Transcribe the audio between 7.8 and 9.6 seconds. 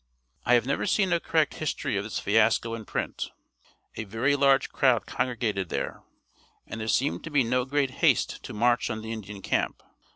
haste to march on the Indian